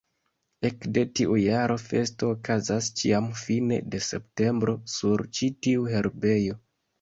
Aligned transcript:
Ekde 0.67 1.01
tiu 1.19 1.35
jaro 1.41 1.75
festo 1.83 2.29
okazas 2.35 2.87
ĉiam 3.01 3.27
fine 3.43 3.79
de 3.97 4.01
septembro 4.07 4.75
sur 4.95 5.25
ĉi-tiu 5.39 5.87
herbejo. 5.93 6.59